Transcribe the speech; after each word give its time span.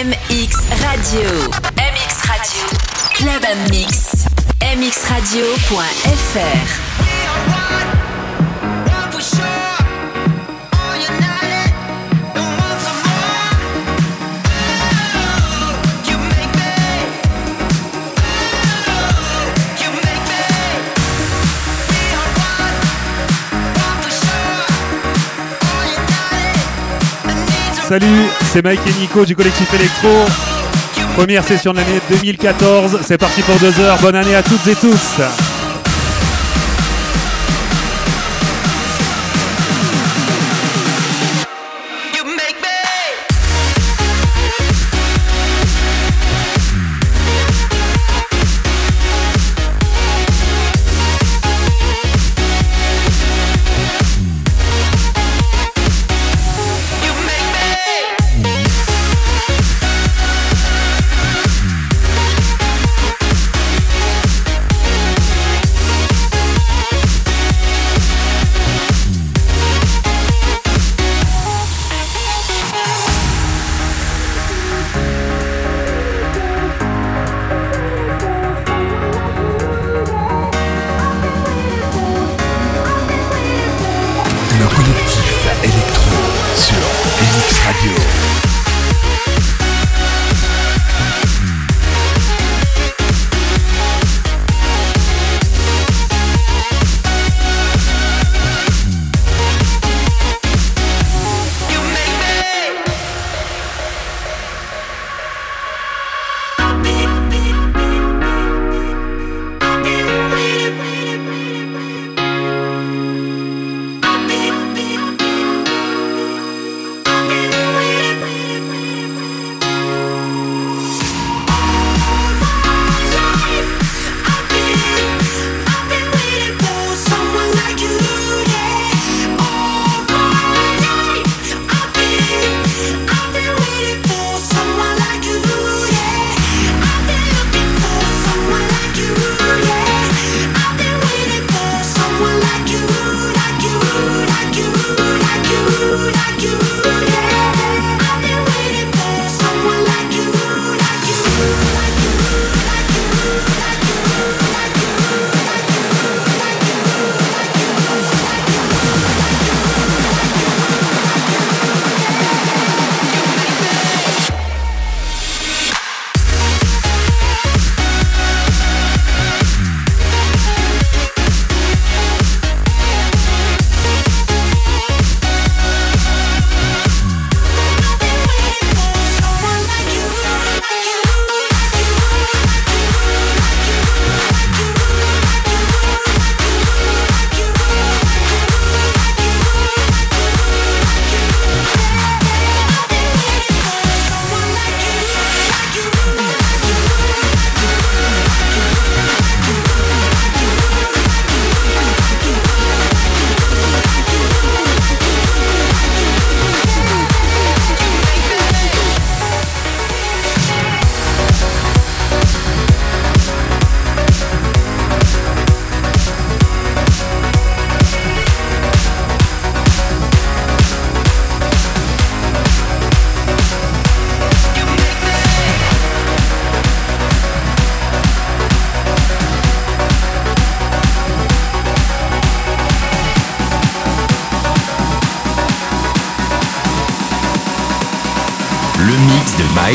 MX 0.00 0.64
Radio. 0.80 1.28
MX 1.76 2.24
Radio. 2.24 2.64
Club 3.12 3.44
Mix. 3.70 4.24
mxradio.fr. 4.78 6.10
Salut, 27.90 28.28
c'est 28.52 28.62
Mike 28.62 28.78
et 28.86 29.00
Nico 29.00 29.24
du 29.24 29.34
collectif 29.34 29.74
Electro. 29.74 30.24
Première 31.16 31.42
session 31.42 31.72
de 31.72 31.78
l'année 31.78 32.00
2014. 32.08 33.00
C'est 33.02 33.18
parti 33.18 33.42
pour 33.42 33.56
deux 33.56 33.80
heures. 33.80 33.98
Bonne 34.00 34.14
année 34.14 34.36
à 34.36 34.44
toutes 34.44 34.64
et 34.68 34.76
tous. 34.76 35.49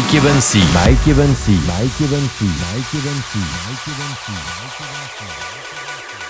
Mike 0.06 0.18
Evansy. 0.18 0.60
Mike 0.60 1.08
Evansy. 1.08 1.58
Mike 1.66 2.04
Evansy. 2.04 2.46
Mike 2.46 2.94
Evansy. 2.94 3.40
Mike 3.40 3.90
Evansy. 3.90 4.34
Mike 4.38 4.84
Evansy. 4.86 6.25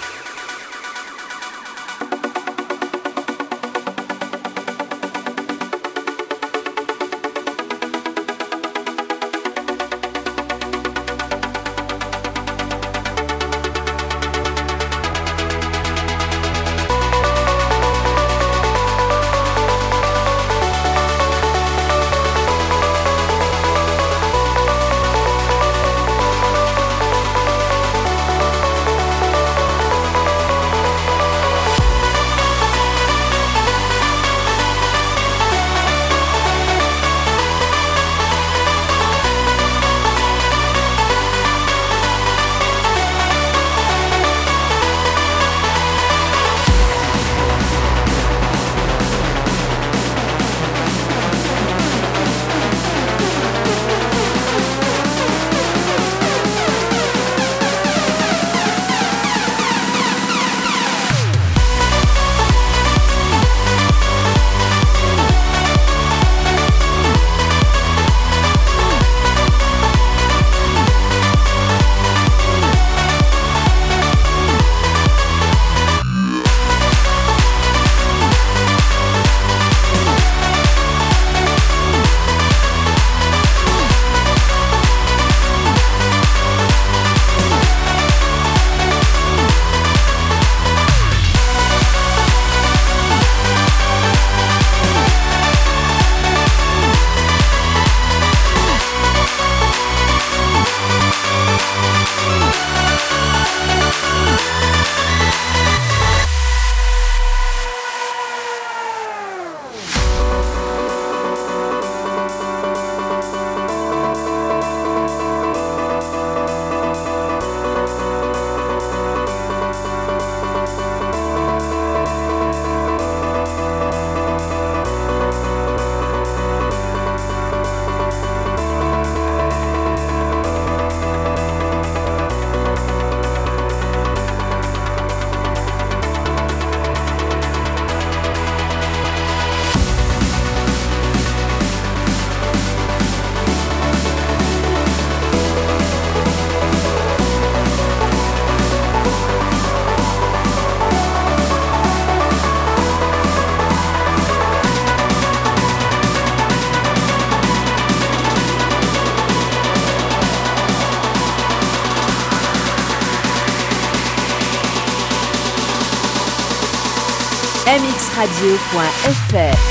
radio.fr 168.17 169.64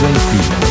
Thank 0.00 0.62
you. 0.62 0.67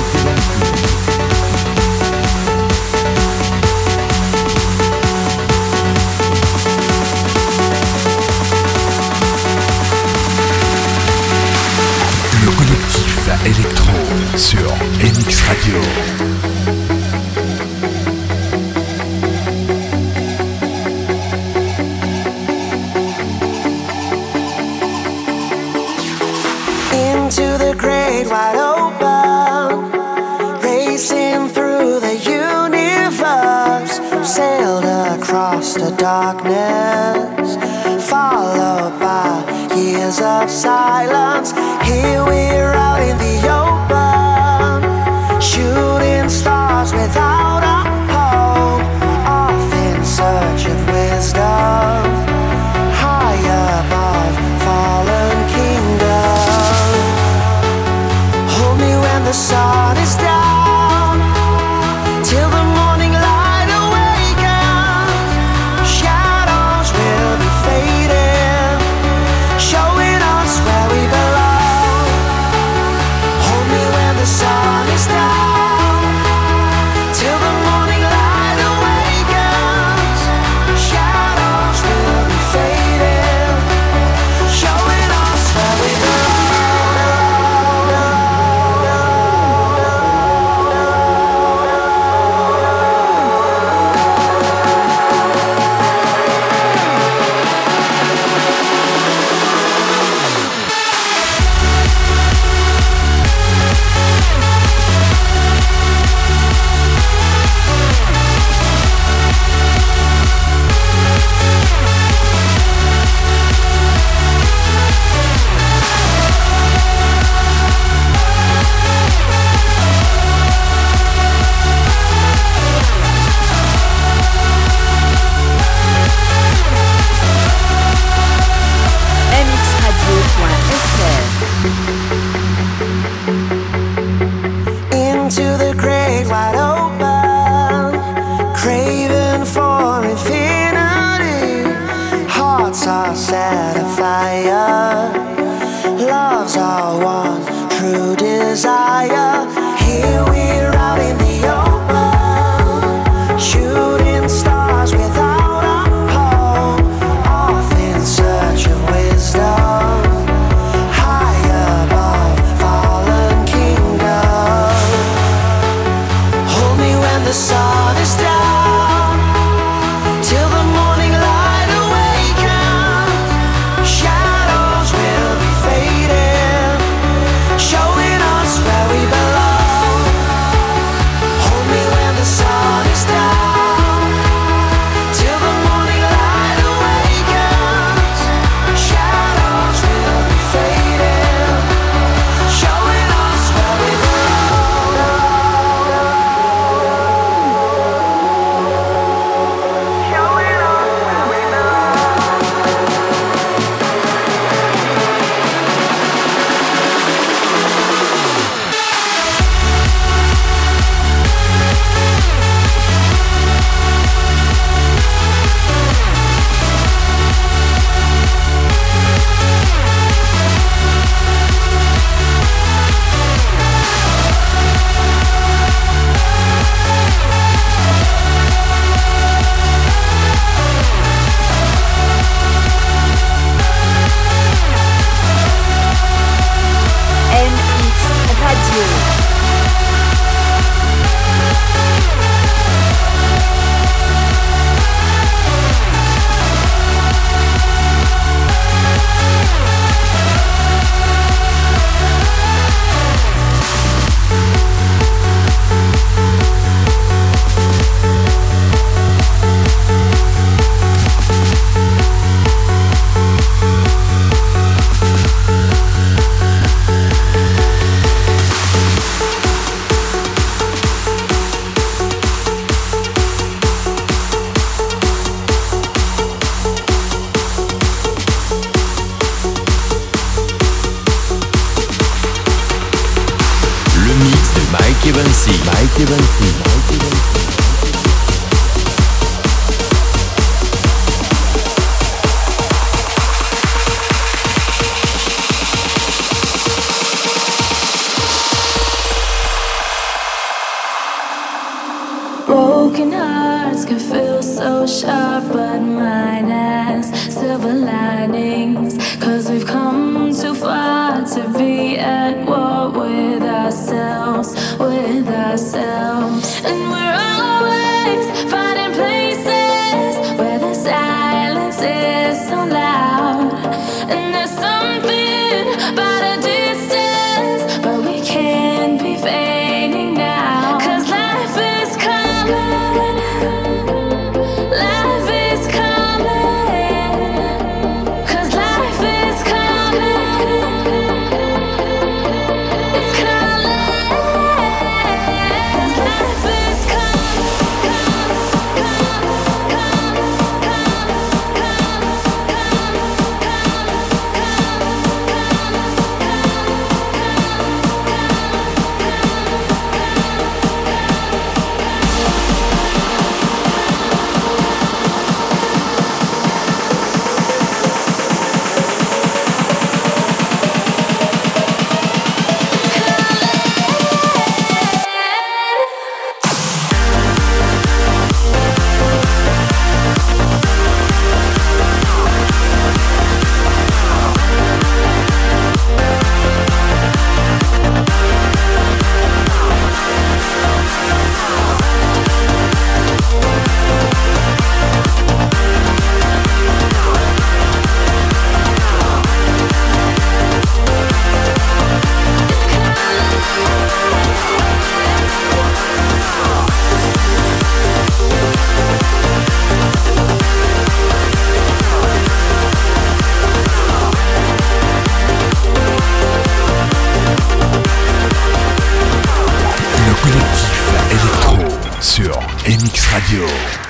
Radio. 423.17 423.86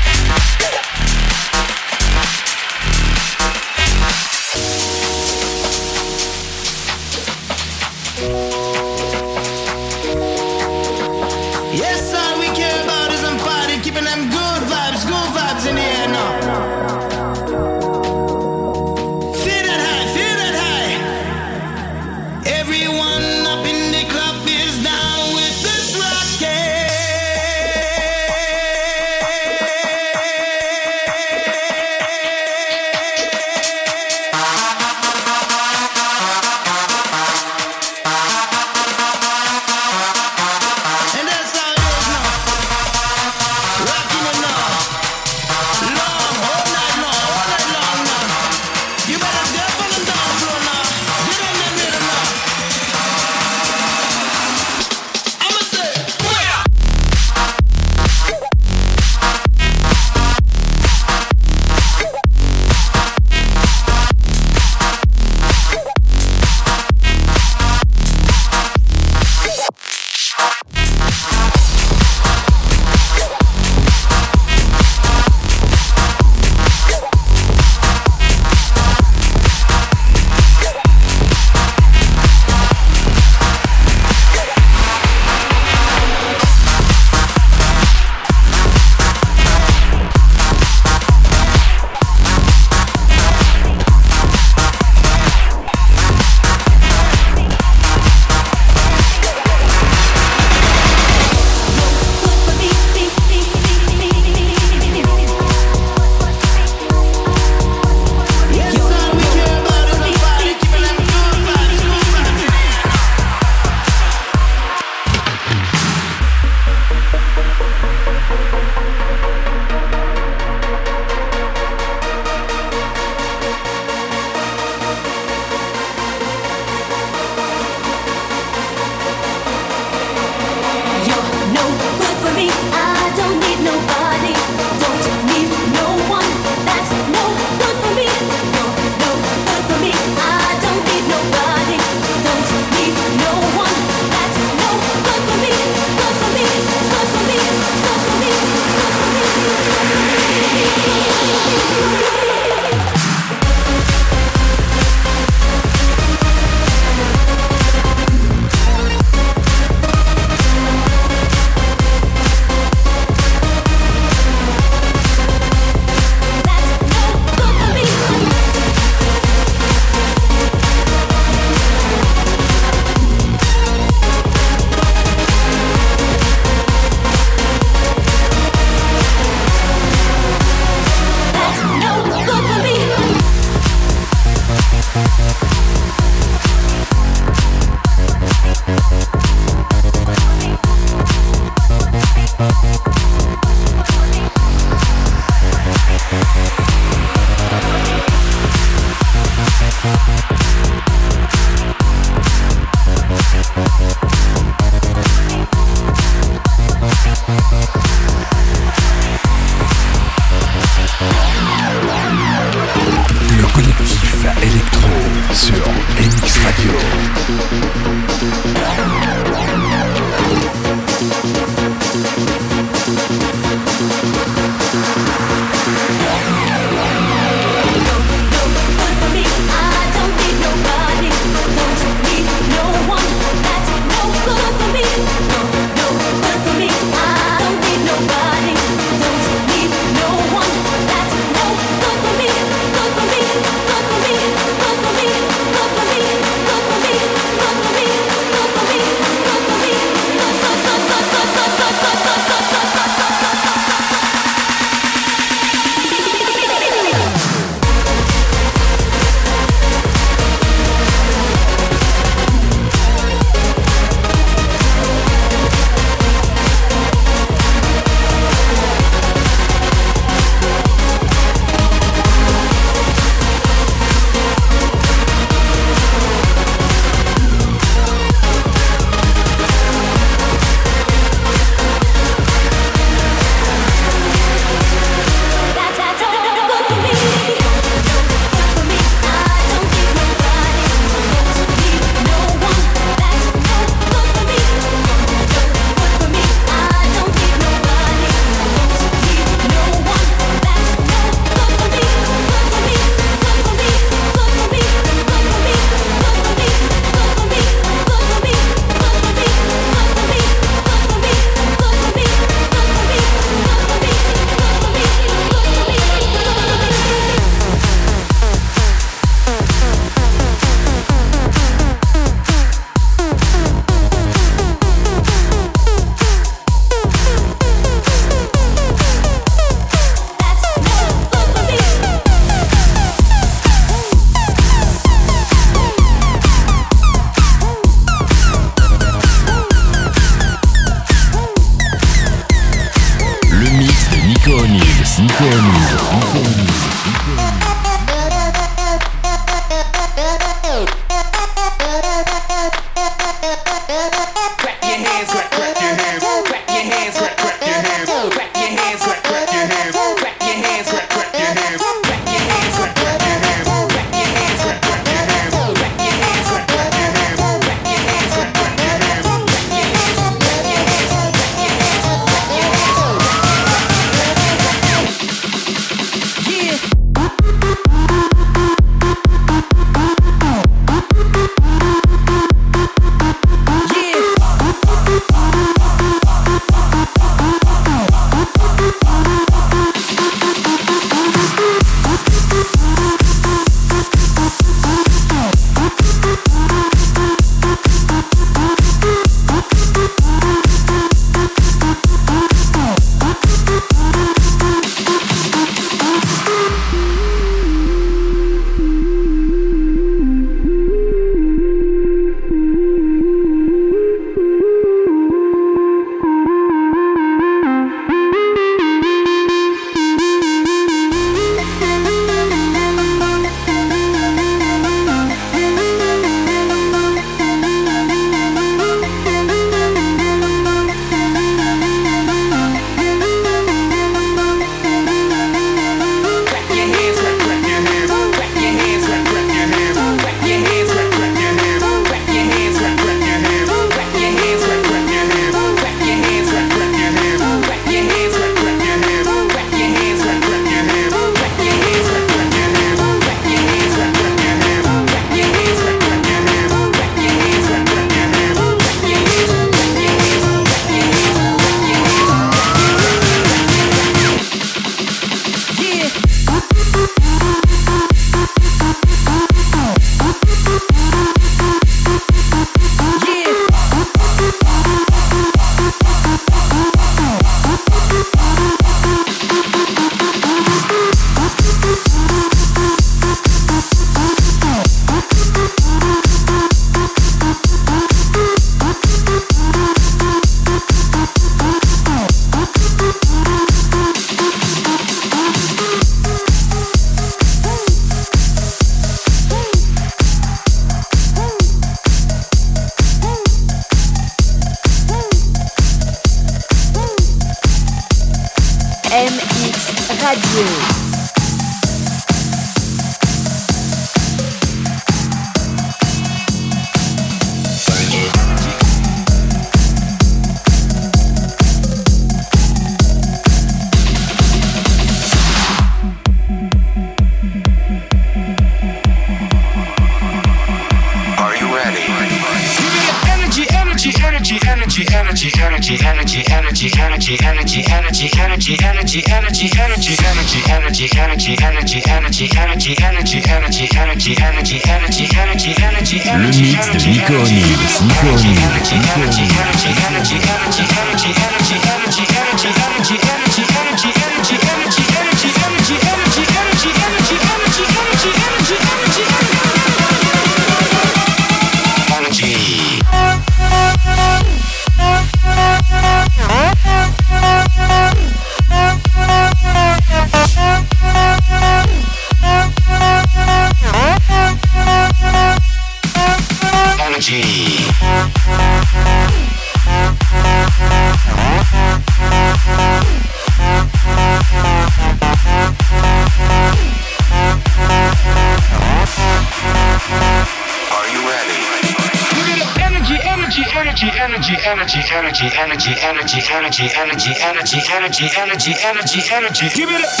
Energy, 597.81 598.05
energy, 598.15 598.53
energy, 598.63 599.01
energy. 599.11 599.49
Give 599.55 599.69
it 599.71 599.81
up, 599.83 600.00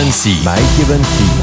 given 0.00 0.12
sea. 0.12 0.42
My 0.44 0.56
given 0.78 1.04
sea. 1.04 1.39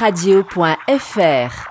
radio.fr 0.00 1.69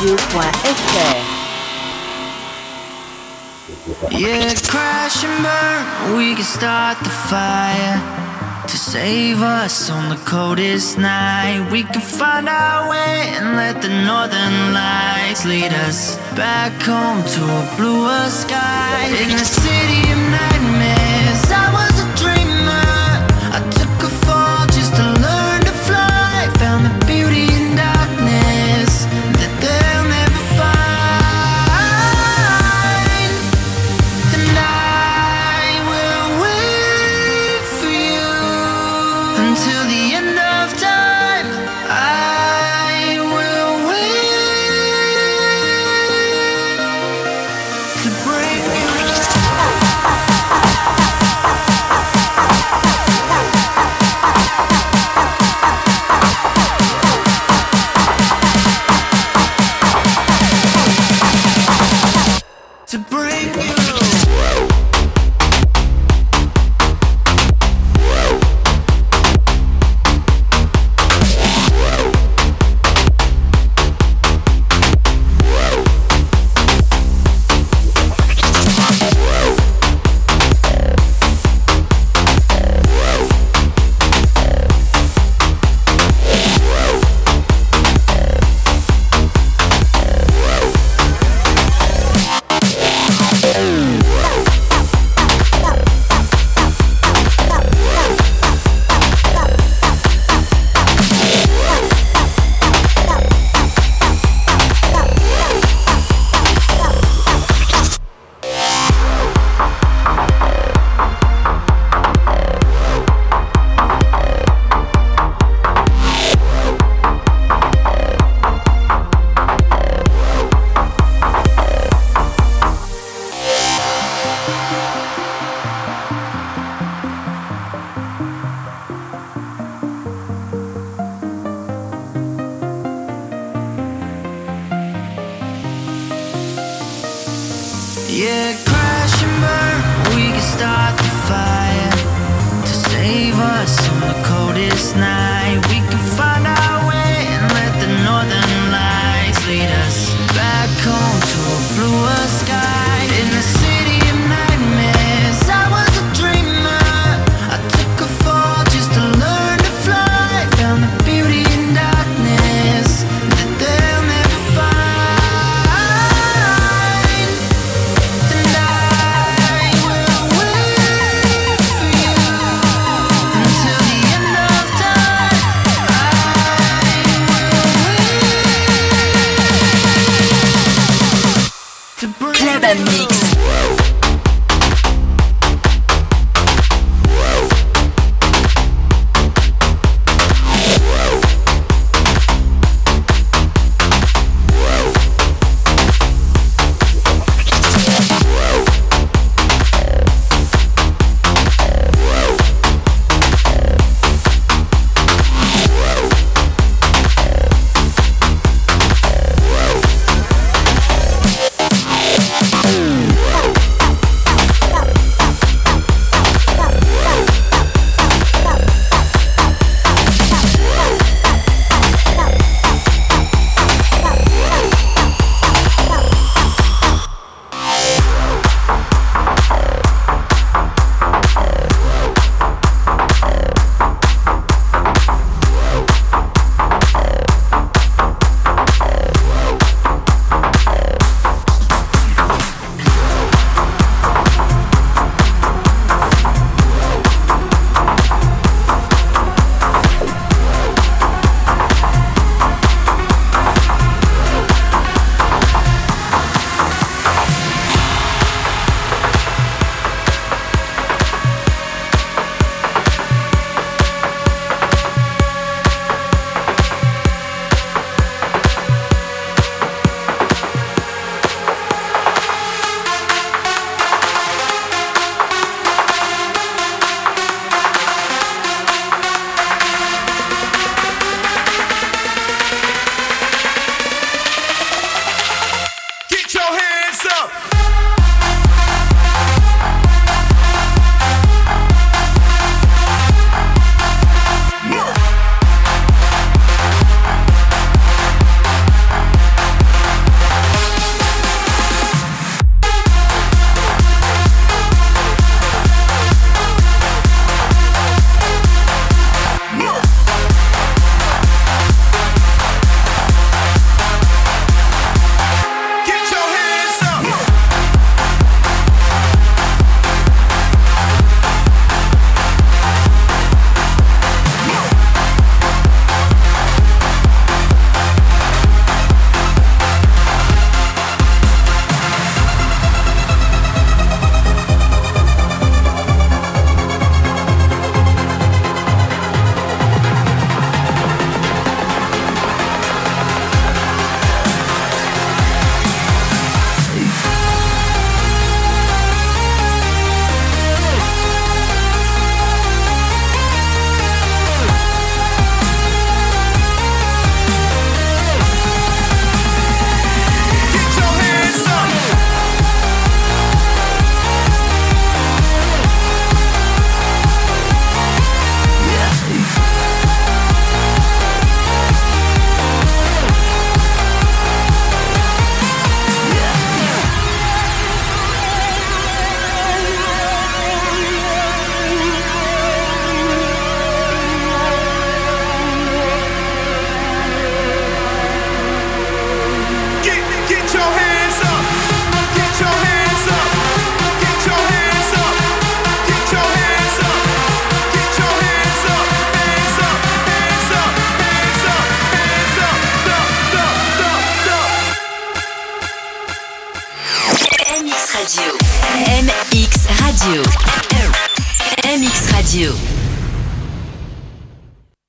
radio.fr. 0.00 1.16
Yeah, 4.10 4.54
crash 4.66 5.24
and 5.24 5.44
burn, 5.44 6.16
we 6.16 6.34
can 6.34 6.44
start 6.44 6.98
the 6.98 7.10
fire 7.10 8.66
to 8.66 8.76
save 8.76 9.42
us 9.42 9.90
on 9.90 10.08
the 10.08 10.16
coldest 10.24 10.98
night. 10.98 11.70
We 11.70 11.82
can 11.82 12.00
find 12.00 12.48
our 12.48 12.90
way 12.90 13.28
and 13.36 13.56
let 13.56 13.82
the 13.82 13.88
northern 13.88 14.72
lights 14.72 15.44
lead 15.44 15.72
us 15.72 16.16
back 16.36 16.72
home 16.82 17.22
to 17.22 17.42
a 17.44 17.74
bluer 17.76 18.28
sky. 18.28 19.06
In 19.22 19.30
the 19.30 19.44
city 19.44 19.79